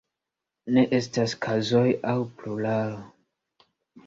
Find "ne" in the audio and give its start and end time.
0.77-0.85